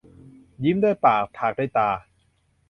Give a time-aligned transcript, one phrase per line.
[0.63, 1.89] ยิ้มด้วยปาก ถากด้วยตา